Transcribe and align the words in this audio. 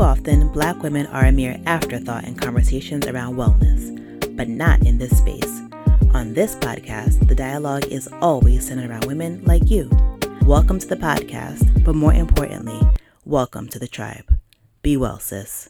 Often, 0.00 0.48
black 0.48 0.82
women 0.82 1.06
are 1.08 1.26
a 1.26 1.32
mere 1.32 1.60
afterthought 1.66 2.24
in 2.24 2.34
conversations 2.34 3.06
around 3.06 3.36
wellness, 3.36 4.34
but 4.34 4.48
not 4.48 4.80
in 4.80 4.96
this 4.96 5.18
space. 5.18 5.60
On 6.14 6.32
this 6.32 6.56
podcast, 6.56 7.28
the 7.28 7.34
dialogue 7.34 7.84
is 7.84 8.08
always 8.22 8.66
centered 8.66 8.88
around 8.88 9.04
women 9.04 9.44
like 9.44 9.68
you. 9.68 9.90
Welcome 10.46 10.78
to 10.78 10.86
the 10.86 10.96
podcast, 10.96 11.84
but 11.84 11.94
more 11.94 12.14
importantly, 12.14 12.80
welcome 13.26 13.68
to 13.68 13.78
the 13.78 13.86
tribe. 13.86 14.38
Be 14.80 14.96
well, 14.96 15.18
sis. 15.18 15.68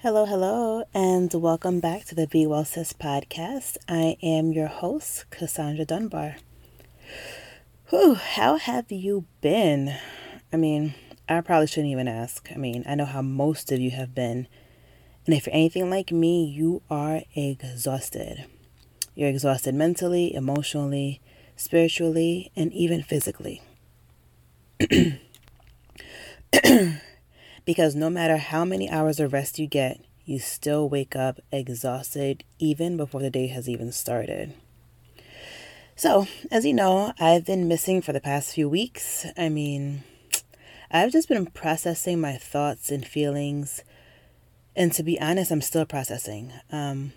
Hello, 0.00 0.26
hello, 0.26 0.82
and 0.92 1.32
welcome 1.32 1.78
back 1.78 2.06
to 2.06 2.16
the 2.16 2.26
Be 2.26 2.44
Well 2.44 2.64
Sis 2.64 2.92
podcast. 2.92 3.76
I 3.88 4.16
am 4.20 4.50
your 4.50 4.66
host, 4.66 5.30
Cassandra 5.30 5.84
Dunbar. 5.84 6.38
Whew, 7.90 8.14
how 8.14 8.56
have 8.56 8.90
you 8.90 9.26
been? 9.40 9.94
I 10.52 10.56
mean, 10.56 10.94
I 11.28 11.40
probably 11.40 11.66
shouldn't 11.66 11.90
even 11.90 12.06
ask. 12.08 12.48
I 12.52 12.56
mean, 12.56 12.84
I 12.86 12.94
know 12.94 13.04
how 13.04 13.22
most 13.22 13.72
of 13.72 13.80
you 13.80 13.90
have 13.90 14.14
been. 14.14 14.46
And 15.26 15.34
if 15.34 15.46
you're 15.46 15.54
anything 15.54 15.90
like 15.90 16.12
me, 16.12 16.44
you 16.44 16.82
are 16.88 17.22
exhausted. 17.34 18.44
You're 19.16 19.28
exhausted 19.28 19.74
mentally, 19.74 20.32
emotionally, 20.32 21.20
spiritually, 21.56 22.52
and 22.54 22.72
even 22.72 23.02
physically. 23.02 23.60
because 27.64 27.96
no 27.96 28.08
matter 28.08 28.36
how 28.36 28.64
many 28.64 28.88
hours 28.88 29.18
of 29.18 29.32
rest 29.32 29.58
you 29.58 29.66
get, 29.66 30.00
you 30.24 30.38
still 30.38 30.88
wake 30.88 31.16
up 31.16 31.40
exhausted 31.50 32.44
even 32.58 32.96
before 32.96 33.20
the 33.20 33.30
day 33.30 33.48
has 33.48 33.68
even 33.68 33.90
started. 33.90 34.54
So, 35.96 36.28
as 36.50 36.66
you 36.66 36.74
know, 36.74 37.14
I've 37.18 37.46
been 37.46 37.68
missing 37.68 38.02
for 38.02 38.12
the 38.12 38.20
past 38.20 38.54
few 38.54 38.68
weeks. 38.68 39.26
I 39.36 39.48
mean, 39.48 40.04
I've 40.90 41.12
just 41.12 41.28
been 41.28 41.46
processing 41.46 42.20
my 42.20 42.36
thoughts 42.36 42.90
and 42.90 43.06
feelings. 43.06 43.82
And 44.74 44.92
to 44.92 45.02
be 45.02 45.20
honest, 45.20 45.50
I'm 45.50 45.60
still 45.60 45.86
processing. 45.86 46.52
Um, 46.70 47.12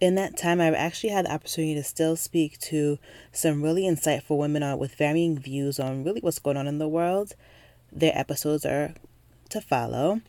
in 0.00 0.14
that 0.16 0.36
time, 0.36 0.60
I've 0.60 0.74
actually 0.74 1.10
had 1.10 1.26
the 1.26 1.32
opportunity 1.32 1.74
to 1.74 1.82
still 1.82 2.16
speak 2.16 2.58
to 2.60 2.98
some 3.32 3.62
really 3.62 3.82
insightful 3.82 4.38
women 4.38 4.78
with 4.78 4.94
varying 4.94 5.38
views 5.38 5.80
on 5.80 6.04
really 6.04 6.20
what's 6.20 6.38
going 6.38 6.56
on 6.56 6.66
in 6.66 6.78
the 6.78 6.88
world. 6.88 7.34
Their 7.90 8.16
episodes 8.16 8.64
are 8.64 8.94
to 9.50 9.60
follow. 9.60 10.20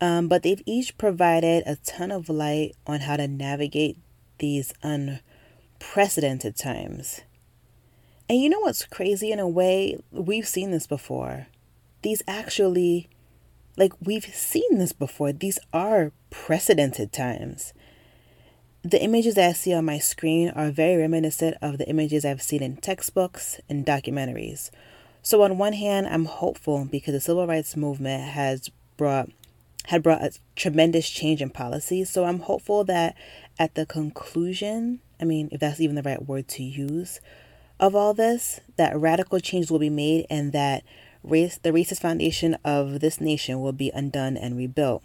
Um, 0.00 0.28
but 0.28 0.42
they've 0.42 0.62
each 0.66 0.98
provided 0.98 1.62
a 1.66 1.76
ton 1.76 2.10
of 2.10 2.28
light 2.28 2.74
on 2.86 3.00
how 3.00 3.16
to 3.16 3.28
navigate 3.28 3.96
these 4.38 4.74
unprecedented 4.82 6.56
times. 6.56 7.20
And 8.28 8.40
you 8.40 8.48
know 8.48 8.60
what's 8.60 8.84
crazy 8.86 9.30
in 9.32 9.38
a 9.38 9.48
way? 9.48 9.98
We've 10.10 10.48
seen 10.48 10.70
this 10.70 10.86
before 10.86 11.46
these 12.04 12.22
actually, 12.28 13.08
like, 13.76 13.92
we've 14.00 14.24
seen 14.26 14.78
this 14.78 14.92
before. 14.92 15.32
These 15.32 15.58
are 15.72 16.12
precedented 16.30 17.12
times. 17.12 17.72
The 18.82 19.02
images 19.02 19.34
that 19.34 19.48
I 19.48 19.52
see 19.54 19.72
on 19.72 19.86
my 19.86 19.98
screen 19.98 20.50
are 20.50 20.70
very 20.70 20.96
reminiscent 20.96 21.56
of 21.62 21.78
the 21.78 21.88
images 21.88 22.24
I've 22.24 22.42
seen 22.42 22.62
in 22.62 22.76
textbooks 22.76 23.58
and 23.68 23.84
documentaries. 23.84 24.70
So 25.22 25.42
on 25.42 25.56
one 25.56 25.72
hand, 25.72 26.06
I'm 26.06 26.26
hopeful 26.26 26.84
because 26.84 27.14
the 27.14 27.20
civil 27.20 27.46
rights 27.46 27.76
movement 27.76 28.22
has 28.30 28.70
brought 28.96 29.30
had 29.86 30.02
brought 30.02 30.22
a 30.22 30.32
tremendous 30.56 31.08
change 31.10 31.42
in 31.42 31.50
policy. 31.50 32.04
So 32.04 32.24
I'm 32.24 32.40
hopeful 32.40 32.84
that 32.84 33.14
at 33.58 33.74
the 33.74 33.84
conclusion, 33.84 35.00
I 35.20 35.24
mean, 35.24 35.48
if 35.52 35.60
that's 35.60 35.80
even 35.80 35.94
the 35.94 36.02
right 36.02 36.26
word 36.26 36.48
to 36.48 36.62
use, 36.62 37.20
of 37.78 37.94
all 37.94 38.14
this, 38.14 38.60
that 38.76 38.96
radical 38.96 39.40
change 39.40 39.70
will 39.70 39.78
be 39.78 39.90
made 39.90 40.26
and 40.30 40.52
that 40.52 40.84
race, 41.24 41.58
the 41.58 41.70
racist 41.70 42.00
foundation 42.00 42.56
of 42.64 43.00
this 43.00 43.20
nation 43.20 43.60
will 43.60 43.72
be 43.72 43.90
undone 43.94 44.36
and 44.36 44.56
rebuilt. 44.56 45.02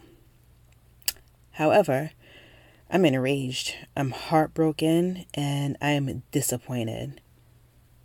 However, 1.51 2.11
I'm 2.91 3.05
enraged, 3.05 3.75
I'm 3.95 4.11
heartbroken, 4.11 5.25
and 5.33 5.77
I 5.81 5.91
am 5.91 6.23
disappointed. 6.31 7.21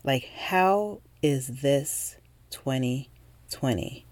Like, 0.02 0.24
how 0.24 1.00
is 1.22 1.60
this 1.62 2.16
2020? 2.50 4.06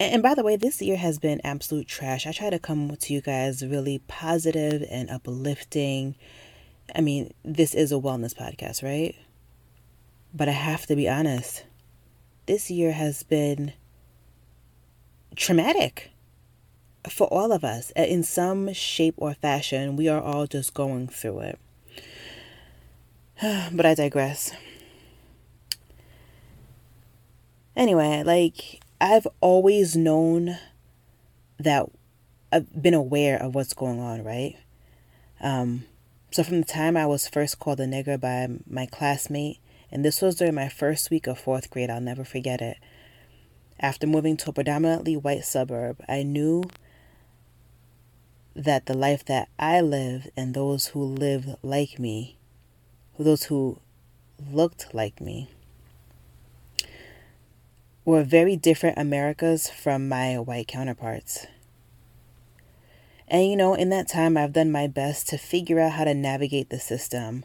And, 0.00 0.22
by 0.22 0.34
the 0.34 0.42
way, 0.42 0.56
this 0.56 0.82
year 0.82 0.96
has 0.96 1.18
been 1.18 1.40
absolute 1.44 1.86
trash. 1.86 2.26
I 2.26 2.32
try 2.32 2.50
to 2.50 2.58
come 2.58 2.96
to 2.96 3.12
you 3.12 3.20
guys 3.20 3.64
really 3.64 4.00
positive 4.08 4.84
and 4.90 5.08
uplifting. 5.08 6.16
I 6.94 7.00
mean, 7.00 7.32
this 7.44 7.74
is 7.74 7.92
a 7.92 7.96
wellness 7.96 8.34
podcast, 8.34 8.82
right? 8.82 9.14
But 10.32 10.48
I 10.48 10.52
have 10.52 10.86
to 10.86 10.96
be 10.96 11.08
honest 11.08 11.64
this 12.46 12.70
year 12.70 12.92
has 12.92 13.22
been 13.22 13.72
traumatic 15.36 16.10
for 17.08 17.26
all 17.28 17.52
of 17.52 17.64
us 17.64 17.90
in 17.96 18.22
some 18.22 18.72
shape 18.72 19.14
or 19.16 19.34
fashion. 19.34 19.96
We 19.96 20.08
are 20.08 20.20
all 20.20 20.46
just 20.46 20.74
going 20.74 21.08
through 21.08 21.40
it. 21.40 21.58
but 23.72 23.84
I 23.84 23.94
digress. 23.94 24.52
Anyway, 27.76 28.22
like 28.24 28.80
I've 29.00 29.26
always 29.40 29.96
known 29.96 30.58
that 31.58 31.86
I've 32.52 32.80
been 32.80 32.94
aware 32.94 33.40
of 33.40 33.54
what's 33.54 33.74
going 33.74 34.00
on, 34.00 34.22
right? 34.22 34.56
Um, 35.40 35.84
so 36.30 36.42
from 36.42 36.60
the 36.60 36.66
time 36.66 36.96
I 36.96 37.06
was 37.06 37.28
first 37.28 37.58
called 37.58 37.80
a 37.80 37.86
nigger 37.86 38.18
by 38.18 38.48
my 38.66 38.86
classmate 38.86 39.58
and 39.94 40.04
this 40.04 40.20
was 40.20 40.34
during 40.34 40.56
my 40.56 40.68
first 40.68 41.08
week 41.08 41.28
of 41.28 41.38
fourth 41.38 41.70
grade. 41.70 41.88
I'll 41.88 42.00
never 42.00 42.24
forget 42.24 42.60
it. 42.60 42.78
After 43.78 44.08
moving 44.08 44.36
to 44.38 44.50
a 44.50 44.52
predominantly 44.52 45.16
white 45.16 45.44
suburb, 45.44 46.02
I 46.08 46.24
knew 46.24 46.64
that 48.56 48.86
the 48.86 48.94
life 48.94 49.24
that 49.26 49.48
I 49.56 49.80
lived 49.80 50.30
and 50.36 50.52
those 50.52 50.88
who 50.88 51.02
lived 51.04 51.54
like 51.62 52.00
me, 52.00 52.36
those 53.16 53.44
who 53.44 53.78
looked 54.50 54.92
like 54.92 55.20
me, 55.20 55.48
were 58.04 58.24
very 58.24 58.56
different 58.56 58.98
Americas 58.98 59.70
from 59.70 60.08
my 60.08 60.40
white 60.40 60.66
counterparts. 60.66 61.46
And 63.28 63.48
you 63.48 63.56
know, 63.56 63.74
in 63.74 63.90
that 63.90 64.08
time, 64.08 64.36
I've 64.36 64.52
done 64.52 64.72
my 64.72 64.88
best 64.88 65.28
to 65.28 65.38
figure 65.38 65.78
out 65.78 65.92
how 65.92 66.04
to 66.04 66.14
navigate 66.14 66.70
the 66.70 66.80
system 66.80 67.44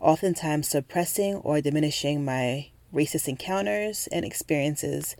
oftentimes 0.00 0.68
suppressing 0.68 1.36
or 1.36 1.60
diminishing 1.60 2.24
my 2.24 2.70
racist 2.94 3.28
encounters 3.28 4.08
and 4.12 4.24
experiences 4.24 5.16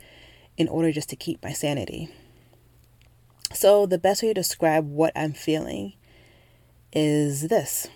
in 0.56 0.69
order 0.69 0.93
just 0.93 1.09
to 1.11 1.16
keep 1.16 1.43
my 1.43 1.53
sanity. 1.53 2.09
So, 3.53 3.87
the 3.87 3.99
best 3.99 4.22
way 4.22 4.28
to 4.28 4.34
describe 4.34 4.88
what 4.91 5.12
I'm 5.17 5.33
feeling 5.33 5.94
is 6.93 7.49
this. 7.49 7.88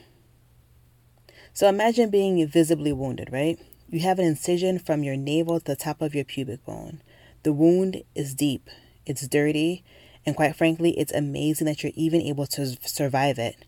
So, 1.52 1.68
imagine 1.68 2.10
being 2.10 2.46
visibly 2.46 2.92
wounded, 2.92 3.28
right? 3.30 3.58
You 3.88 4.00
have 4.00 4.18
an 4.18 4.24
incision 4.24 4.78
from 4.78 5.02
your 5.02 5.16
navel 5.16 5.60
to 5.60 5.64
the 5.66 5.76
top 5.76 6.00
of 6.00 6.14
your 6.14 6.24
pubic 6.24 6.64
bone. 6.64 7.02
The 7.42 7.52
wound 7.52 8.02
is 8.14 8.34
deep, 8.34 8.70
it's 9.04 9.28
dirty, 9.28 9.84
and 10.24 10.36
quite 10.36 10.56
frankly, 10.56 10.98
it's 10.98 11.12
amazing 11.12 11.66
that 11.66 11.82
you're 11.82 11.92
even 11.94 12.22
able 12.22 12.46
to 12.46 12.78
survive 12.86 13.38
it. 13.38 13.66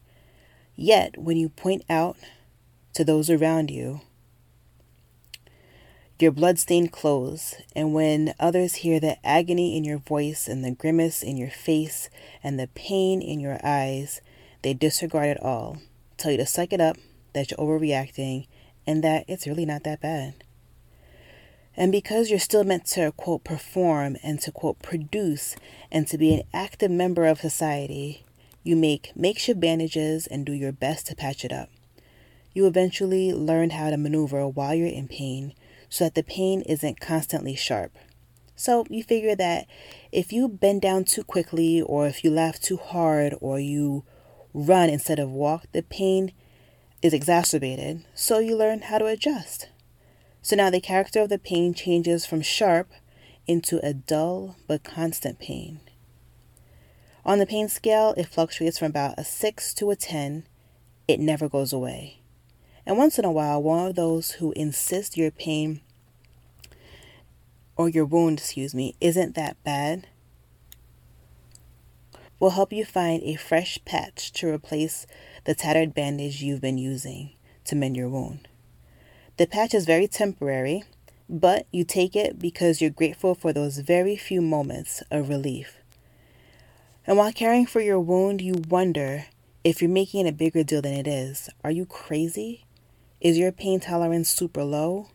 Yet, 0.77 1.19
when 1.19 1.37
you 1.37 1.49
point 1.49 1.85
out 1.91 2.17
to 2.95 3.05
those 3.05 3.29
around 3.31 3.71
you. 3.71 4.01
Your 6.21 6.31
bloodstained 6.31 6.93
clothes, 6.93 7.57
and 7.75 7.93
when 7.93 8.35
others 8.39 8.77
hear 8.77 9.01
the 9.01 9.25
agony 9.27 9.77
in 9.77 9.85
your 9.85 9.99
voice 9.99 10.47
and 10.47 10.65
the 10.65 10.71
grimace 10.71 11.23
in 11.23 11.37
your 11.37 11.51
face 11.51 12.09
and 12.43 12.59
the 12.59 12.69
pain 12.69 13.21
in 13.21 13.41
your 13.41 13.59
eyes, 13.65 14.21
they 14.63 14.75
disregard 14.75 15.29
it 15.29 15.43
all, 15.43 15.79
tell 16.17 16.31
you 16.31 16.39
to 16.39 16.47
suck 16.47 16.73
it 16.73 16.81
up, 16.81 16.97
that 17.33 17.51
you're 17.51 17.59
overreacting, 17.59 18.47
and 18.87 19.03
that 19.03 19.25
it's 19.29 19.47
really 19.47 19.67
not 19.67 19.83
that 19.83 20.01
bad. 20.01 20.35
And 21.77 21.91
because 21.91 22.31
you're 22.31 22.39
still 22.39 22.63
meant 22.63 22.87
to, 22.87 23.11
quote, 23.13 23.43
perform 23.43 24.17
and 24.23 24.41
to, 24.43 24.53
quote, 24.53 24.81
produce 24.81 25.57
and 25.91 26.07
to 26.07 26.17
be 26.17 26.33
an 26.33 26.43
active 26.53 26.93
member 26.93 27.27
of 27.27 27.41
society, 27.41 28.25
you 28.63 28.77
make 28.77 29.11
makeshift 29.17 29.59
bandages 29.59 30.29
and 30.29 30.47
do 30.47 30.53
your 30.53 30.73
best 30.73 31.09
to 31.09 31.17
patch 31.17 31.45
it 31.45 31.53
up. 31.53 31.69
You 32.55 32.67
eventually 32.67 33.33
learn 33.33 33.71
how 33.71 33.91
to 33.91 33.97
maneuver 33.97 34.47
while 34.49 34.75
you're 34.75 34.87
in 34.87 35.09
pain 35.09 35.55
so 35.89 36.05
that 36.05 36.15
the 36.15 36.23
pain 36.23 36.63
isn't 36.63 37.01
constantly 37.01 37.55
sharp. 37.57 37.97
So 38.57 38.87
you 38.89 39.03
figure 39.03 39.35
that 39.35 39.67
if 40.13 40.33
you 40.33 40.49
bend 40.49 40.83
down 40.83 41.05
too 41.05 41.25
quickly, 41.25 41.83
or 41.83 42.07
if 42.07 42.23
you 42.23 42.31
laugh 42.31 42.61
too 42.61 42.77
hard, 42.77 43.35
or 43.41 43.59
you 43.59 44.05
run 44.53 44.89
instead 44.89 45.19
of 45.19 45.31
walk, 45.31 45.67
the 45.73 45.83
pain 45.83 46.33
is 47.03 47.13
exacerbated. 47.13 48.05
So 48.15 48.39
you 48.39 48.57
learn 48.57 48.83
how 48.83 48.99
to 48.99 49.07
adjust. 49.07 49.69
So 50.41 50.57
now 50.57 50.71
the 50.71 50.81
character 50.81 51.21
of 51.21 51.29
the 51.31 51.39
pain 51.39 51.75
changes 51.75 52.25
from 52.25 52.43
sharp 52.43 52.93
into 53.47 53.85
a 53.85 53.93
dull 53.93 54.57
but 54.67 54.85
constant 54.85 55.39
pain. 55.39 55.81
On 57.25 57.39
the 57.39 57.47
pain 57.47 57.69
scale, 57.69 58.15
it 58.17 58.29
fluctuates 58.29 58.79
from 58.79 58.89
about 58.89 59.19
a 59.19 59.25
6 59.25 59.75
to 59.75 59.91
a 59.91 59.97
10. 59.97 60.47
It 61.09 61.19
never 61.19 61.49
goes 61.49 61.73
away. 61.73 62.21
And 62.87 62.99
once 62.99 63.19
in 63.19 63.25
a 63.25 63.33
while, 63.33 63.63
one 63.63 63.87
of 63.87 63.95
those 63.95 64.33
who 64.33 64.53
insist 64.53 65.17
your 65.17 65.31
pain 65.31 65.81
or 67.77 67.89
your 67.89 68.05
wound, 68.05 68.39
excuse 68.39 68.75
me, 68.75 68.95
isn't 69.01 69.35
that 69.35 69.63
bad 69.65 70.07
will 72.39 72.51
help 72.51 72.73
you 72.73 72.85
find 72.85 73.23
a 73.23 73.37
fresh 73.37 73.79
patch 73.85 74.33
to 74.33 74.53
replace 74.53 75.07
the 75.45 75.55
tattered 75.55 75.95
bandage 75.95 76.43
you've 76.43 76.61
been 76.61 76.79
using 76.79 77.31
to 77.65 77.75
mend 77.75 77.97
your 77.97 78.09
wound. 78.09 78.49
The 79.37 79.47
patch 79.47 79.73
is 79.73 79.87
very 79.87 80.07
temporary, 80.07 80.85
but 81.29 81.67
you 81.73 81.85
take 81.85 82.15
it 82.15 82.39
because 82.39 82.81
you're 82.81 82.91
grateful 82.91 83.35
for 83.35 83.53
those 83.53 83.79
very 83.79 84.17
few 84.17 84.43
moments 84.43 85.03
of 85.11 85.29
relief. 85.29 85.79
And 87.07 87.17
while 87.17 87.33
caring 87.33 87.67
for 87.67 87.81
your 87.81 88.01
wound, 88.01 88.41
you 88.41 88.63
wonder 88.69 89.27
if 89.63 89.81
you're 89.81 89.91
making 89.91 90.27
it 90.27 90.31
a 90.31 90.33
bigger 90.33 90.63
deal 90.63 90.83
than 90.83 90.93
it 90.93 91.07
is. 91.07 91.49
Are 91.63 91.71
you 91.71 91.87
crazy? 91.87 92.64
Is 93.25 93.39
your 93.39 93.53
pain 93.53 93.81
tolerance 93.81 94.29
super 94.29 94.63
low? 94.63 95.09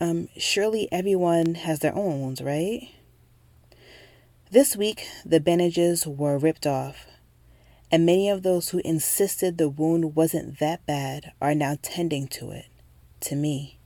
Um, 0.00 0.30
surely 0.38 0.88
everyone 0.90 1.56
has 1.56 1.80
their 1.80 1.94
own 1.94 2.36
right? 2.40 2.88
This 4.50 4.78
week, 4.78 5.06
the 5.22 5.38
bandages 5.38 6.06
were 6.06 6.38
ripped 6.38 6.66
off, 6.66 7.04
and 7.90 8.06
many 8.06 8.30
of 8.30 8.42
those 8.42 8.70
who 8.70 8.80
insisted 8.82 9.58
the 9.58 9.68
wound 9.68 10.16
wasn't 10.16 10.58
that 10.58 10.86
bad 10.86 11.32
are 11.38 11.54
now 11.54 11.76
tending 11.82 12.28
to 12.28 12.50
it, 12.50 12.68
to 13.20 13.36
me, 13.36 13.78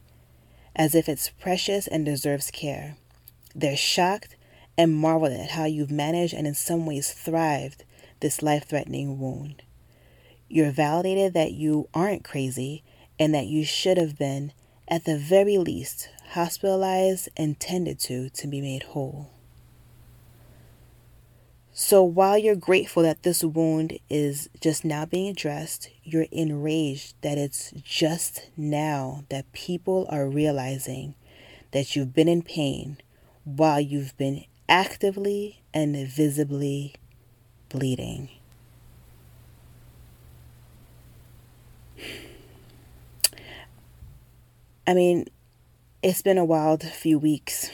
as 0.76 0.94
if 0.94 1.08
it's 1.08 1.31
precious 1.31 1.88
and 1.88 2.06
deserves 2.06 2.52
care. 2.52 2.96
They're 3.56 3.76
shocked 3.76 4.37
and 4.78 4.94
marvel 4.94 5.32
at 5.32 5.50
how 5.50 5.64
you've 5.64 5.90
managed 5.90 6.32
and 6.32 6.46
in 6.46 6.55
some 6.55 6.87
ways 6.87 7.11
thrived 7.12 7.82
this 8.20 8.40
life 8.40 8.69
threatening 8.69 9.19
wound. 9.19 9.64
You're 10.49 10.70
validated 10.70 11.34
that 11.34 11.55
you 11.55 11.88
aren't 11.93 12.23
crazy 12.23 12.84
and 13.18 13.34
that 13.34 13.46
you 13.46 13.64
should 13.64 13.96
have 13.98 14.18
been, 14.18 14.52
at 14.88 15.04
the 15.04 15.18
very 15.18 15.58
least, 15.58 16.08
hospitalized 16.30 17.28
and 17.36 17.58
tended 17.58 17.98
to 18.00 18.28
to 18.30 18.46
be 18.46 18.60
made 18.60 18.82
whole. 18.82 19.30
So 21.78 22.02
while 22.02 22.38
you're 22.38 22.56
grateful 22.56 23.02
that 23.02 23.22
this 23.22 23.44
wound 23.44 23.98
is 24.08 24.48
just 24.62 24.82
now 24.82 25.04
being 25.04 25.28
addressed, 25.28 25.90
you're 26.04 26.26
enraged 26.32 27.14
that 27.20 27.36
it's 27.36 27.70
just 27.82 28.48
now 28.56 29.24
that 29.28 29.52
people 29.52 30.06
are 30.08 30.26
realizing 30.26 31.14
that 31.72 31.94
you've 31.94 32.14
been 32.14 32.28
in 32.28 32.40
pain 32.40 32.96
while 33.44 33.78
you've 33.78 34.16
been 34.16 34.44
actively 34.70 35.62
and 35.74 35.94
visibly 36.08 36.94
bleeding. 37.68 38.30
I 44.87 44.94
mean, 44.94 45.27
it's 46.03 46.23
been 46.23 46.38
a 46.38 46.44
wild 46.44 46.85
few 46.85 47.19
weeks. 47.19 47.71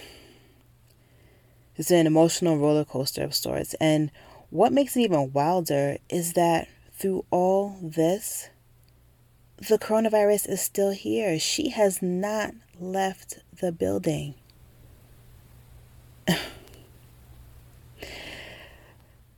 It's 1.76 1.90
an 1.90 2.06
emotional 2.06 2.56
roller 2.56 2.86
coaster 2.86 3.22
of 3.22 3.34
sorts. 3.34 3.74
And 3.74 4.10
what 4.48 4.72
makes 4.72 4.96
it 4.96 5.00
even 5.00 5.32
wilder 5.32 5.98
is 6.08 6.32
that 6.34 6.68
through 6.94 7.26
all 7.30 7.76
this, 7.82 8.48
the 9.56 9.78
coronavirus 9.78 10.48
is 10.48 10.62
still 10.62 10.92
here. 10.92 11.38
She 11.38 11.68
has 11.70 12.00
not 12.00 12.54
left 12.80 13.40
the 13.60 13.72
building. 13.72 14.34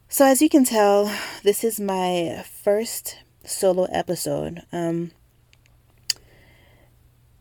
so, 0.08 0.24
as 0.26 0.40
you 0.40 0.48
can 0.48 0.64
tell, 0.64 1.12
this 1.42 1.64
is 1.64 1.80
my 1.80 2.44
first 2.62 3.18
solo 3.44 3.84
episode. 3.84 4.62
Um, 4.72 5.10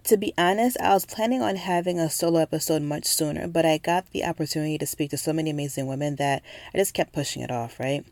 to 0.05 0.17
be 0.17 0.33
honest, 0.37 0.77
I 0.81 0.93
was 0.93 1.05
planning 1.05 1.41
on 1.41 1.55
having 1.55 1.99
a 1.99 2.09
solo 2.09 2.39
episode 2.39 2.81
much 2.81 3.05
sooner, 3.05 3.47
but 3.47 3.65
I 3.65 3.77
got 3.77 4.09
the 4.11 4.25
opportunity 4.25 4.77
to 4.77 4.85
speak 4.85 5.11
to 5.11 5.17
so 5.17 5.31
many 5.31 5.49
amazing 5.49 5.87
women 5.87 6.17
that 6.17 6.43
I 6.73 6.77
just 6.77 6.93
kept 6.93 7.13
pushing 7.13 7.41
it 7.41 7.51
off, 7.51 7.79
right? 7.79 8.05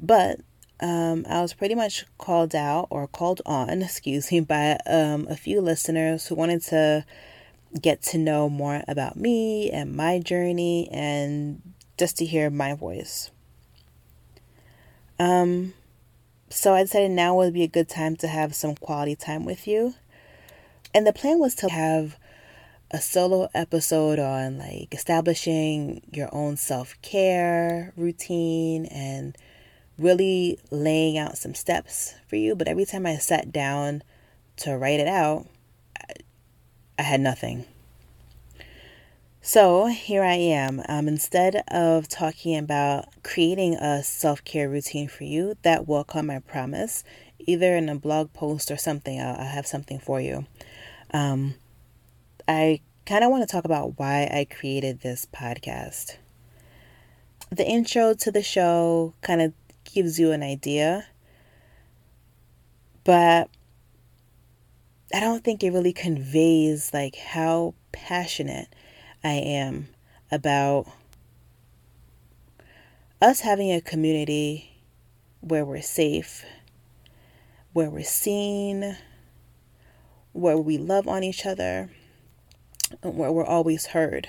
But 0.00 0.40
um, 0.80 1.24
I 1.28 1.40
was 1.40 1.54
pretty 1.54 1.74
much 1.74 2.04
called 2.18 2.54
out 2.54 2.88
or 2.90 3.06
called 3.06 3.42
on, 3.46 3.82
excuse 3.82 4.30
me, 4.32 4.40
by 4.40 4.78
um, 4.86 5.26
a 5.28 5.36
few 5.36 5.60
listeners 5.60 6.26
who 6.26 6.34
wanted 6.34 6.62
to 6.64 7.04
get 7.80 8.02
to 8.02 8.18
know 8.18 8.48
more 8.48 8.82
about 8.88 9.16
me 9.16 9.70
and 9.70 9.94
my 9.94 10.18
journey 10.18 10.88
and 10.90 11.62
just 11.96 12.16
to 12.18 12.24
hear 12.24 12.50
my 12.50 12.74
voice. 12.74 13.30
Um, 15.20 15.74
so 16.48 16.74
I 16.74 16.82
decided 16.82 17.12
now 17.12 17.36
would 17.36 17.52
be 17.52 17.62
a 17.62 17.68
good 17.68 17.88
time 17.88 18.16
to 18.16 18.26
have 18.26 18.54
some 18.54 18.74
quality 18.74 19.14
time 19.14 19.44
with 19.44 19.68
you. 19.68 19.94
And 20.92 21.06
the 21.06 21.12
plan 21.12 21.38
was 21.38 21.54
to 21.56 21.68
have 21.68 22.16
a 22.90 23.00
solo 23.00 23.48
episode 23.54 24.18
on 24.18 24.58
like 24.58 24.92
establishing 24.92 26.02
your 26.12 26.28
own 26.32 26.56
self 26.56 27.00
care 27.02 27.92
routine 27.96 28.86
and 28.86 29.36
really 29.96 30.58
laying 30.70 31.16
out 31.16 31.38
some 31.38 31.54
steps 31.54 32.14
for 32.26 32.36
you. 32.36 32.56
But 32.56 32.66
every 32.66 32.84
time 32.84 33.06
I 33.06 33.16
sat 33.18 33.52
down 33.52 34.02
to 34.56 34.76
write 34.76 34.98
it 34.98 35.06
out, 35.06 35.46
I, 36.98 37.02
had 37.02 37.20
nothing. 37.20 37.64
So 39.40 39.86
here 39.86 40.22
I 40.24 40.34
am. 40.34 40.82
Um, 40.88 41.06
instead 41.06 41.62
of 41.68 42.08
talking 42.08 42.58
about 42.58 43.06
creating 43.22 43.74
a 43.74 44.02
self 44.02 44.42
care 44.44 44.68
routine 44.68 45.08
for 45.08 45.24
you, 45.24 45.56
that 45.62 45.86
will 45.86 46.04
come, 46.04 46.30
I 46.30 46.40
promise, 46.40 47.04
either 47.38 47.76
in 47.76 47.88
a 47.88 47.94
blog 47.94 48.32
post 48.32 48.70
or 48.70 48.76
something. 48.76 49.20
I'll, 49.20 49.36
I'll 49.36 49.46
have 49.46 49.66
something 49.66 49.98
for 49.98 50.20
you. 50.20 50.46
Um, 51.12 51.54
I 52.46 52.80
kind 53.06 53.24
of 53.24 53.30
want 53.30 53.42
to 53.42 53.52
talk 53.52 53.64
about 53.64 53.98
why 53.98 54.24
I 54.24 54.46
created 54.48 55.00
this 55.00 55.26
podcast. 55.32 56.16
The 57.50 57.66
intro 57.66 58.14
to 58.14 58.30
the 58.30 58.42
show 58.42 59.14
kind 59.20 59.42
of 59.42 59.52
gives 59.84 60.20
you 60.20 60.30
an 60.30 60.42
idea, 60.42 61.06
but 63.02 63.48
I 65.12 65.18
don't 65.18 65.42
think 65.42 65.64
it 65.64 65.72
really 65.72 65.92
conveys 65.92 66.94
like 66.94 67.16
how 67.16 67.74
passionate 67.90 68.68
I 69.24 69.32
am 69.32 69.88
about 70.30 70.86
us 73.20 73.40
having 73.40 73.72
a 73.72 73.80
community 73.80 74.70
where 75.40 75.64
we're 75.64 75.82
safe, 75.82 76.44
where 77.72 77.90
we're 77.90 78.04
seen, 78.04 78.96
where 80.32 80.58
we 80.58 80.78
love 80.78 81.08
on 81.08 81.24
each 81.24 81.46
other, 81.46 81.90
and 83.02 83.16
where 83.16 83.32
we're 83.32 83.44
always 83.44 83.86
heard. 83.86 84.28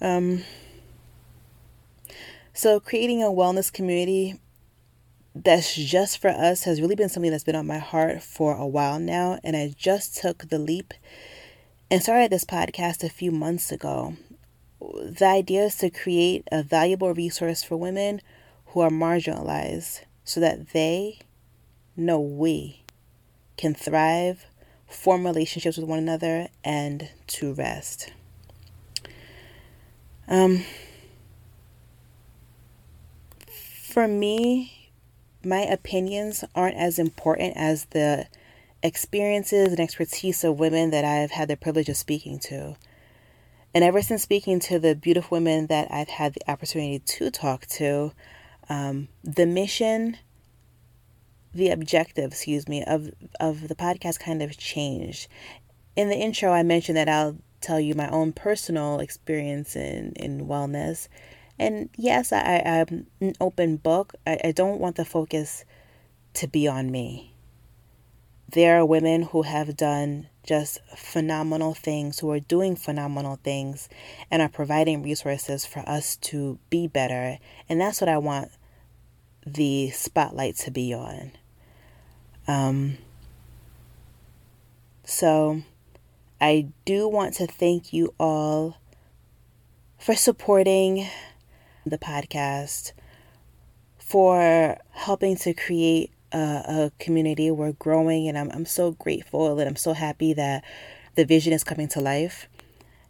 Um, 0.00 0.44
so, 2.52 2.78
creating 2.78 3.22
a 3.22 3.26
wellness 3.26 3.72
community 3.72 4.40
that's 5.34 5.74
just 5.74 6.18
for 6.18 6.28
us 6.28 6.64
has 6.64 6.80
really 6.80 6.94
been 6.94 7.08
something 7.08 7.30
that's 7.30 7.44
been 7.44 7.56
on 7.56 7.66
my 7.66 7.78
heart 7.78 8.22
for 8.22 8.54
a 8.54 8.66
while 8.66 9.00
now. 9.00 9.40
And 9.42 9.56
I 9.56 9.74
just 9.76 10.16
took 10.16 10.48
the 10.48 10.58
leap 10.58 10.94
and 11.90 12.02
started 12.02 12.30
this 12.30 12.44
podcast 12.44 13.02
a 13.02 13.08
few 13.08 13.32
months 13.32 13.72
ago. 13.72 14.16
The 14.80 15.26
idea 15.26 15.64
is 15.64 15.76
to 15.78 15.90
create 15.90 16.46
a 16.52 16.62
valuable 16.62 17.12
resource 17.12 17.62
for 17.62 17.76
women 17.76 18.20
who 18.66 18.80
are 18.80 18.90
marginalized 18.90 20.02
so 20.22 20.40
that 20.40 20.70
they 20.70 21.18
know 21.96 22.20
we 22.20 22.84
can 23.56 23.74
thrive, 23.74 24.46
form 24.88 25.24
relationships 25.24 25.76
with 25.76 25.86
one 25.86 25.98
another, 25.98 26.48
and 26.64 27.08
to 27.26 27.52
rest. 27.54 28.12
Um, 30.28 30.64
for 33.46 34.08
me, 34.08 34.90
my 35.44 35.60
opinions 35.60 36.44
aren't 36.54 36.76
as 36.76 36.98
important 36.98 37.56
as 37.56 37.86
the 37.86 38.26
experiences 38.82 39.68
and 39.68 39.80
expertise 39.80 40.44
of 40.44 40.58
women 40.58 40.90
that 40.90 41.04
I've 41.04 41.30
had 41.30 41.48
the 41.48 41.56
privilege 41.56 41.88
of 41.88 41.96
speaking 41.96 42.38
to. 42.40 42.76
And 43.74 43.82
ever 43.82 44.02
since 44.02 44.22
speaking 44.22 44.60
to 44.60 44.78
the 44.78 44.94
beautiful 44.94 45.36
women 45.36 45.66
that 45.66 45.90
I've 45.90 46.08
had 46.08 46.34
the 46.34 46.50
opportunity 46.50 46.98
to 46.98 47.30
talk 47.30 47.66
to, 47.66 48.12
um, 48.68 49.08
the 49.22 49.46
mission 49.46 50.18
the 51.54 51.70
objective, 51.70 52.32
excuse 52.32 52.68
me, 52.68 52.82
of 52.84 53.10
of 53.40 53.68
the 53.68 53.74
podcast 53.74 54.18
kind 54.18 54.42
of 54.42 54.56
changed. 54.56 55.28
In 55.96 56.08
the 56.08 56.16
intro, 56.16 56.52
I 56.52 56.62
mentioned 56.62 56.96
that 56.96 57.08
I'll 57.08 57.38
tell 57.60 57.80
you 57.80 57.94
my 57.94 58.08
own 58.08 58.32
personal 58.32 59.00
experience 59.00 59.76
in 59.76 60.12
in 60.16 60.46
wellness, 60.46 61.08
and 61.58 61.88
yes, 61.96 62.32
I, 62.32 62.62
I'm 62.64 63.06
an 63.20 63.34
open 63.40 63.76
book. 63.76 64.14
I, 64.26 64.38
I 64.44 64.52
don't 64.52 64.80
want 64.80 64.96
the 64.96 65.04
focus 65.04 65.64
to 66.34 66.48
be 66.48 66.66
on 66.66 66.90
me. 66.90 67.34
There 68.48 68.78
are 68.78 68.84
women 68.84 69.22
who 69.22 69.42
have 69.42 69.76
done 69.76 70.28
just 70.44 70.78
phenomenal 70.94 71.74
things, 71.74 72.18
who 72.18 72.30
are 72.30 72.40
doing 72.40 72.76
phenomenal 72.76 73.38
things, 73.42 73.88
and 74.30 74.42
are 74.42 74.48
providing 74.48 75.02
resources 75.02 75.64
for 75.64 75.80
us 75.88 76.16
to 76.16 76.58
be 76.70 76.86
better. 76.86 77.38
And 77.68 77.80
that's 77.80 78.00
what 78.00 78.10
I 78.10 78.18
want 78.18 78.50
the 79.46 79.90
spotlight 79.90 80.56
to 80.56 80.70
be 80.70 80.92
on. 80.92 81.32
Um, 82.46 82.98
so 85.04 85.62
I 86.40 86.68
do 86.84 87.08
want 87.08 87.34
to 87.34 87.46
thank 87.46 87.92
you 87.92 88.14
all 88.18 88.78
for 89.98 90.14
supporting 90.14 91.06
the 91.86 91.98
podcast, 91.98 92.92
for 93.98 94.76
helping 94.90 95.36
to 95.36 95.54
create 95.54 96.10
a, 96.32 96.38
a 96.38 96.92
community. 96.98 97.50
We're 97.50 97.72
growing, 97.72 98.28
and 98.28 98.36
I'm, 98.36 98.50
I'm 98.50 98.66
so 98.66 98.92
grateful 98.92 99.58
and 99.58 99.68
I'm 99.68 99.76
so 99.76 99.92
happy 99.92 100.32
that 100.34 100.64
the 101.14 101.24
vision 101.24 101.52
is 101.52 101.64
coming 101.64 101.88
to 101.88 102.00
life. 102.00 102.48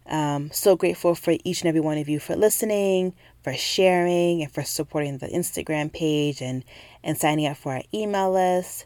Um, 0.07 0.51
so 0.51 0.75
grateful 0.75 1.15
for 1.15 1.35
each 1.43 1.61
and 1.61 1.67
every 1.67 1.81
one 1.81 1.97
of 1.97 2.07
you 2.07 2.19
for 2.19 2.35
listening, 2.35 3.13
for 3.43 3.53
sharing, 3.53 4.43
and 4.43 4.51
for 4.51 4.63
supporting 4.63 5.17
the 5.17 5.27
Instagram 5.27 5.91
page 5.91 6.41
and, 6.41 6.63
and 7.03 7.17
signing 7.17 7.47
up 7.47 7.57
for 7.57 7.73
our 7.73 7.81
email 7.93 8.31
list. 8.31 8.85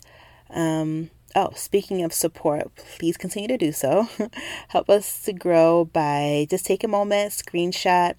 Um, 0.49 1.09
oh, 1.35 1.51
speaking 1.55 2.03
of 2.03 2.13
support, 2.13 2.75
please 2.97 3.17
continue 3.17 3.47
to 3.47 3.57
do 3.57 3.71
so. 3.71 4.07
Help 4.69 4.89
us 4.89 5.21
to 5.23 5.33
grow 5.33 5.85
by 5.85 6.47
just 6.49 6.65
take 6.65 6.83
a 6.83 6.87
moment, 6.87 7.31
screenshot 7.31 8.15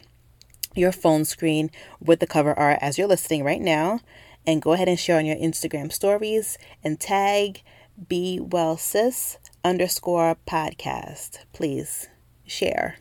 your 0.75 0.93
phone 0.93 1.25
screen 1.25 1.71
with 2.01 2.21
the 2.21 2.27
cover 2.27 2.57
art 2.59 2.79
as 2.81 2.99
you're 2.99 3.09
listening 3.09 3.45
right 3.45 3.61
now, 3.61 4.01
and 4.47 4.63
go 4.63 4.73
ahead 4.73 4.89
and 4.89 4.99
share 4.99 5.19
on 5.19 5.27
your 5.27 5.37
Instagram 5.37 5.93
stories 5.93 6.59
and 6.83 7.01
tag 7.01 7.63
Be 8.09 8.41
Well 8.41 8.77
Sis 8.77 9.39
underscore 9.65 10.37
podcast. 10.47 11.39
Please 11.53 12.09
share. 12.47 12.97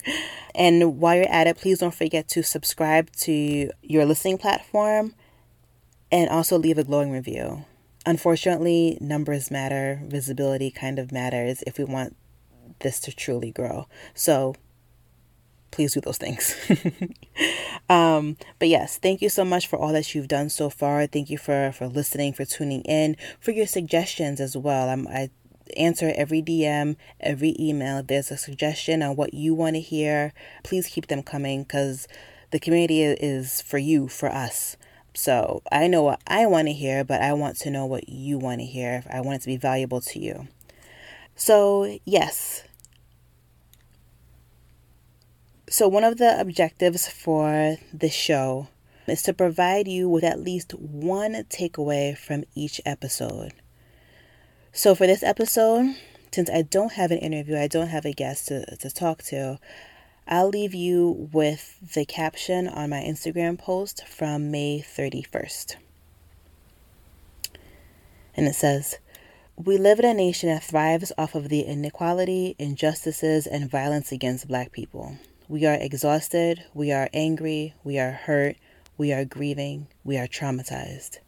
and 0.54 0.98
while 0.98 1.16
you're 1.16 1.30
at 1.30 1.46
it, 1.46 1.56
please 1.56 1.78
don't 1.78 1.94
forget 1.94 2.28
to 2.28 2.42
subscribe 2.42 3.10
to 3.12 3.70
your 3.82 4.04
listening 4.04 4.38
platform 4.38 5.14
and 6.10 6.28
also 6.28 6.58
leave 6.58 6.78
a 6.78 6.84
glowing 6.84 7.10
review. 7.10 7.64
Unfortunately, 8.04 8.98
numbers 9.00 9.50
matter, 9.50 10.00
visibility 10.04 10.70
kind 10.70 10.98
of 10.98 11.12
matters 11.12 11.62
if 11.66 11.78
we 11.78 11.84
want 11.84 12.16
this 12.80 12.98
to 13.00 13.12
truly 13.12 13.50
grow. 13.52 13.86
So 14.14 14.54
please 15.70 15.94
do 15.94 16.00
those 16.00 16.18
things. 16.18 16.54
um, 17.88 18.36
but 18.58 18.68
yes, 18.68 18.98
thank 18.98 19.22
you 19.22 19.28
so 19.28 19.44
much 19.44 19.66
for 19.66 19.78
all 19.78 19.92
that 19.92 20.14
you've 20.14 20.28
done 20.28 20.50
so 20.50 20.70
far. 20.70 21.06
Thank 21.06 21.30
you 21.30 21.38
for 21.38 21.72
for 21.72 21.86
listening, 21.86 22.32
for 22.32 22.44
tuning 22.44 22.82
in, 22.82 23.16
for 23.40 23.50
your 23.52 23.66
suggestions 23.66 24.40
as 24.40 24.56
well. 24.56 24.88
I'm, 24.88 25.08
I 25.08 25.30
answer 25.76 26.12
every 26.16 26.42
DM, 26.42 26.96
every 27.20 27.56
email. 27.58 27.98
If 27.98 28.06
there's 28.08 28.30
a 28.30 28.36
suggestion 28.36 29.02
on 29.02 29.16
what 29.16 29.34
you 29.34 29.54
want 29.54 29.76
to 29.76 29.80
hear, 29.80 30.32
please 30.62 30.86
keep 30.86 31.08
them 31.08 31.22
coming 31.22 31.62
because 31.62 32.06
the 32.50 32.60
community 32.60 33.02
is 33.02 33.62
for 33.62 33.78
you, 33.78 34.08
for 34.08 34.28
us. 34.28 34.76
So 35.14 35.62
I 35.70 35.88
know 35.88 36.02
what 36.02 36.20
I 36.26 36.46
want 36.46 36.68
to 36.68 36.72
hear, 36.72 37.04
but 37.04 37.20
I 37.20 37.32
want 37.34 37.56
to 37.58 37.70
know 37.70 37.86
what 37.86 38.08
you 38.08 38.38
want 38.38 38.60
to 38.60 38.66
hear. 38.66 39.04
I 39.10 39.20
want 39.20 39.36
it 39.36 39.40
to 39.42 39.46
be 39.46 39.56
valuable 39.56 40.00
to 40.00 40.18
you. 40.18 40.48
So, 41.34 41.98
yes. 42.04 42.64
So, 45.68 45.88
one 45.88 46.04
of 46.04 46.18
the 46.18 46.38
objectives 46.38 47.08
for 47.08 47.76
the 47.92 48.10
show 48.10 48.68
is 49.06 49.22
to 49.22 49.32
provide 49.32 49.88
you 49.88 50.08
with 50.08 50.24
at 50.24 50.40
least 50.40 50.74
one 50.74 51.34
takeaway 51.44 52.16
from 52.16 52.44
each 52.54 52.80
episode. 52.84 53.52
So, 54.72 54.94
for 54.94 55.06
this 55.06 55.22
episode, 55.22 55.96
since 56.32 56.48
I 56.50 56.62
don't 56.62 56.92
have 56.92 57.10
an 57.10 57.18
interview, 57.18 57.56
I 57.56 57.68
don't 57.68 57.88
have 57.88 58.04
a 58.04 58.12
guest 58.12 58.48
to, 58.48 58.76
to 58.76 58.90
talk 58.90 59.22
to, 59.24 59.58
I'll 60.26 60.48
leave 60.48 60.74
you 60.74 61.28
with 61.32 61.78
the 61.94 62.04
caption 62.04 62.68
on 62.68 62.90
my 62.90 63.00
Instagram 63.00 63.58
post 63.58 64.06
from 64.06 64.50
May 64.50 64.80
31st. 64.80 65.76
And 68.36 68.46
it 68.46 68.54
says, 68.54 68.98
We 69.56 69.76
live 69.78 69.98
in 69.98 70.04
a 70.04 70.14
nation 70.14 70.48
that 70.48 70.62
thrives 70.62 71.12
off 71.18 71.34
of 71.34 71.48
the 71.48 71.62
inequality, 71.62 72.54
injustices, 72.58 73.46
and 73.46 73.70
violence 73.70 74.12
against 74.12 74.48
Black 74.48 74.70
people. 74.70 75.16
We 75.48 75.66
are 75.66 75.74
exhausted, 75.74 76.64
we 76.72 76.92
are 76.92 77.10
angry, 77.12 77.74
we 77.82 77.98
are 77.98 78.12
hurt, 78.12 78.56
we 78.96 79.12
are 79.12 79.24
grieving, 79.24 79.88
we 80.04 80.16
are 80.16 80.28
traumatized. 80.28 81.18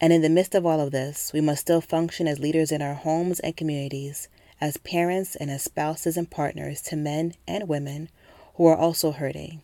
And 0.00 0.12
in 0.12 0.20
the 0.20 0.28
midst 0.28 0.56
of 0.56 0.66
all 0.66 0.80
of 0.80 0.90
this, 0.90 1.32
we 1.32 1.40
must 1.40 1.60
still 1.60 1.80
function 1.80 2.26
as 2.26 2.40
leaders 2.40 2.72
in 2.72 2.82
our 2.82 2.94
homes 2.94 3.38
and 3.38 3.56
communities, 3.56 4.28
as 4.62 4.76
parents 4.76 5.34
and 5.34 5.50
as 5.50 5.64
spouses 5.64 6.16
and 6.16 6.30
partners 6.30 6.80
to 6.80 6.94
men 6.94 7.34
and 7.48 7.66
women 7.66 8.08
who 8.54 8.64
are 8.64 8.76
also 8.76 9.10
hurting. 9.10 9.60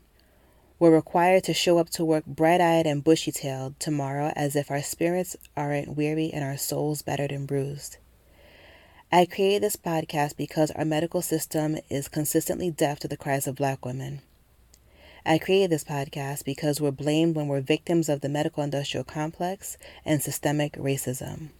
We're 0.80 0.90
required 0.90 1.44
to 1.44 1.54
show 1.54 1.78
up 1.78 1.88
to 1.90 2.04
work 2.04 2.26
bright 2.26 2.60
eyed 2.60 2.84
and 2.84 3.04
bushy 3.04 3.30
tailed 3.30 3.78
tomorrow 3.78 4.32
as 4.34 4.56
if 4.56 4.72
our 4.72 4.82
spirits 4.82 5.36
aren't 5.56 5.96
weary 5.96 6.32
and 6.32 6.42
our 6.42 6.56
souls 6.56 7.02
battered 7.02 7.30
and 7.30 7.46
bruised. 7.46 7.98
I 9.12 9.24
created 9.24 9.62
this 9.62 9.76
podcast 9.76 10.36
because 10.36 10.72
our 10.72 10.84
medical 10.84 11.22
system 11.22 11.78
is 11.88 12.08
consistently 12.08 12.72
deaf 12.72 12.98
to 12.98 13.08
the 13.08 13.16
cries 13.16 13.46
of 13.46 13.54
black 13.54 13.86
women. 13.86 14.22
I 15.24 15.38
created 15.38 15.70
this 15.70 15.84
podcast 15.84 16.44
because 16.44 16.80
we're 16.80 16.90
blamed 16.90 17.36
when 17.36 17.46
we're 17.46 17.60
victims 17.60 18.08
of 18.08 18.20
the 18.20 18.28
medical 18.28 18.64
industrial 18.64 19.04
complex 19.04 19.78
and 20.04 20.20
systemic 20.20 20.72
racism. 20.72 21.50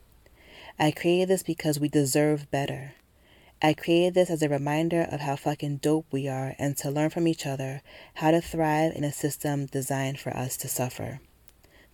I 0.76 0.90
created 0.90 1.28
this 1.28 1.44
because 1.44 1.78
we 1.78 1.88
deserve 1.88 2.50
better. 2.50 2.94
I 3.60 3.74
created 3.74 4.14
this 4.14 4.30
as 4.30 4.42
a 4.42 4.48
reminder 4.48 5.02
of 5.10 5.20
how 5.20 5.36
fucking 5.36 5.78
dope 5.78 6.06
we 6.10 6.28
are 6.28 6.54
and 6.58 6.76
to 6.78 6.90
learn 6.90 7.10
from 7.10 7.26
each 7.26 7.46
other 7.46 7.82
how 8.14 8.30
to 8.30 8.40
thrive 8.40 8.92
in 8.94 9.04
a 9.04 9.12
system 9.12 9.66
designed 9.66 10.20
for 10.20 10.36
us 10.36 10.56
to 10.58 10.68
suffer. 10.68 11.20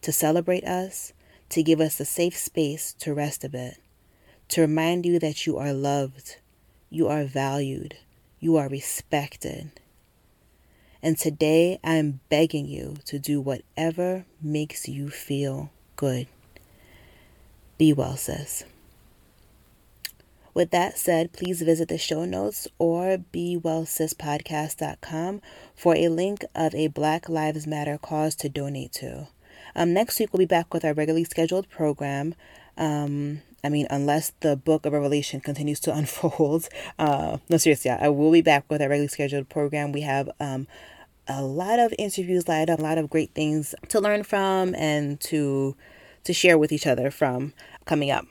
To 0.03 0.13
celebrate 0.13 0.65
us, 0.65 1.13
to 1.51 1.63
give 1.63 1.81
us 1.81 1.99
a 2.01 2.05
safe 2.05 2.37
space 2.37 2.93
to 3.01 3.15
rest 3.15 3.45
a 3.45 3.49
bit, 3.49 3.79
to 4.49 4.61
remind 4.61 5.07
you 5.07 5.19
that 5.19 5.47
you 5.47 5.57
are 5.57 5.73
loved, 5.73 6.37
you 6.91 7.09
are 7.09 7.25
valued, 7.25 7.97
you 8.41 8.57
are 8.57 8.69
respected 8.69 9.71
and 11.05 11.19
today 11.19 11.79
I 11.85 11.97
am 11.97 12.21
begging 12.31 12.67
you 12.67 12.97
to 13.05 13.19
do 13.19 13.39
whatever 13.39 14.25
makes 14.41 14.89
you 14.89 15.11
feel 15.11 15.71
good. 15.97 16.27
Be 17.77 17.93
well, 17.93 18.17
sis. 18.17 18.65
With 20.55 20.71
that 20.71 20.97
said, 20.97 21.33
please 21.33 21.61
visit 21.63 21.89
the 21.89 21.99
show 21.99 22.25
notes 22.25 22.69
or 22.79 23.19
bewellsispodcast.com 23.33 25.41
for 25.75 25.97
a 25.97 26.09
link 26.09 26.45
of 26.55 26.73
a 26.77 26.87
Black 26.87 27.29
Lives 27.29 27.67
Matter 27.67 27.99
cause 27.99 28.37
to 28.37 28.49
donate 28.49 28.93
to. 28.93 29.27
Um, 29.75 29.93
next 29.93 30.21
week, 30.21 30.33
we'll 30.33 30.39
be 30.39 30.47
back 30.47 30.73
with 30.73 30.85
our 30.85 30.95
regularly 30.95 31.25
scheduled 31.25 31.69
program. 31.69 32.37
Um, 32.79 33.43
I 33.65 33.69
mean, 33.69 33.89
unless 33.91 34.31
the 34.41 34.57
book 34.57 34.87
of 34.87 34.93
Revelation 34.93 35.41
continues 35.41 35.81
to 35.81 35.93
unfold. 35.97 36.69
Uh, 37.01 37.39
no, 37.49 37.57
seriously, 37.57 37.91
I 37.91 38.07
will 38.09 38.31
be 38.31 38.43
back 38.43 38.65
with 38.69 38.81
our 38.81 38.89
regularly 38.89 39.09
scheduled 39.09 39.49
program. 39.49 39.91
We 39.91 40.03
have 40.03 40.31
um, 40.39 40.69
a 41.27 41.43
lot 41.43 41.81
of 41.81 41.93
interviews 41.99 42.47
lined 42.47 42.71
up, 42.71 42.79
a 42.79 42.83
lot 42.83 42.99
of 42.99 43.11
great 43.11 43.35
things 43.35 43.75
to 43.89 44.01
learn 44.01 44.23
from 44.23 44.77
and 44.77 45.19
to 45.23 45.75
to 46.23 46.33
share 46.33 46.57
with 46.57 46.71
each 46.73 46.87
other 46.87 47.11
from 47.11 47.53
coming 47.85 48.11
up. 48.11 48.27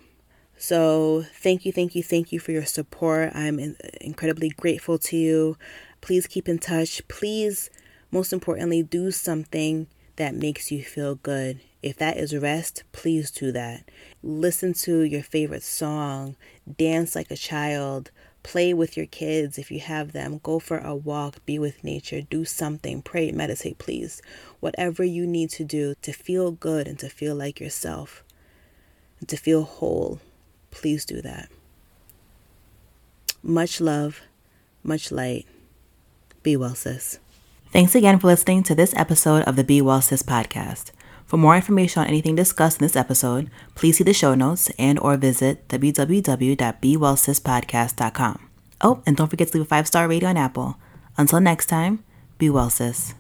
So, 0.58 1.26
thank 1.34 1.66
you, 1.66 1.72
thank 1.72 1.96
you, 1.96 2.04
thank 2.04 2.32
you 2.32 2.40
for 2.40 2.52
your 2.52 2.66
support. 2.66 3.32
I'm 3.36 3.60
in, 3.60 3.76
incredibly 4.00 4.50
grateful 4.50 4.98
to 5.00 5.18
you. 5.18 5.58
Please 6.02 6.28
keep 6.28 6.48
in 6.48 6.60
touch. 6.60 7.06
Please, 7.08 7.70
most 8.12 8.32
importantly, 8.32 8.84
do 8.84 9.12
something 9.12 9.88
that 10.16 10.36
makes 10.36 10.72
you 10.72 10.84
feel 10.84 11.16
good. 11.16 11.60
If 11.82 11.98
that 11.98 12.18
is 12.18 12.36
rest, 12.36 12.84
please 12.92 13.30
do 13.30 13.52
that. 13.52 13.90
Listen 14.22 14.74
to 14.74 15.02
your 15.02 15.24
favorite 15.24 15.64
song, 15.64 16.38
dance 16.78 17.16
like 17.16 17.30
a 17.30 17.36
child, 17.36 18.12
Play 18.44 18.74
with 18.74 18.98
your 18.98 19.06
kids 19.06 19.58
if 19.58 19.72
you 19.72 19.80
have 19.80 20.12
them. 20.12 20.40
Go 20.44 20.60
for 20.60 20.78
a 20.78 20.94
walk, 20.94 21.44
be 21.46 21.58
with 21.58 21.84
nature, 21.84 22.22
do 22.22 22.44
something, 22.44 23.02
pray, 23.02 23.32
meditate, 23.32 23.78
please. 23.78 24.22
Whatever 24.60 25.04
you 25.06 25.26
need 25.26 25.50
to 25.52 25.64
do 25.64 25.96
to 26.02 26.12
feel 26.12 26.52
good 26.52 26.86
and 26.86 27.00
to 27.00 27.10
feel 27.10 27.36
like 27.36 27.62
yourself 27.62 28.22
and 29.22 29.30
to 29.30 29.38
feel 29.38 29.64
whole, 29.64 30.20
please 30.74 31.06
do 31.06 31.22
that. 31.22 31.50
Much 33.42 33.80
love, 33.82 34.22
much 34.84 35.12
light. 35.12 35.48
Be 36.44 36.56
well, 36.58 36.76
sis. 36.76 37.18
Thanks 37.72 37.96
again 37.96 38.20
for 38.20 38.28
listening 38.28 38.62
to 38.64 38.76
this 38.76 38.94
episode 38.96 39.44
of 39.44 39.56
the 39.56 39.64
Be 39.64 39.82
Well 39.82 40.02
Sis 40.02 40.22
podcast. 40.22 40.92
For 41.26 41.38
more 41.38 41.56
information 41.56 42.02
on 42.02 42.08
anything 42.08 42.36
discussed 42.36 42.80
in 42.80 42.86
this 42.86 42.96
episode, 42.96 43.50
please 43.74 43.98
see 43.98 44.04
the 44.04 44.14
show 44.14 44.36
notes 44.36 44.70
and 44.78 45.00
or 45.00 45.18
visit 45.18 45.68
www.bewellsispodcast.com. 45.70 48.50
Oh, 48.82 49.02
and 49.06 49.18
don't 49.18 49.30
forget 49.30 49.48
to 49.48 49.58
leave 49.58 49.66
a 49.66 49.68
five-star 49.68 50.08
rating 50.08 50.30
on 50.30 50.38
Apple. 50.38 50.78
Until 51.18 51.40
next 51.40 51.66
time, 51.66 52.04
be 52.38 52.48
well, 52.50 52.70
sis. 52.70 53.16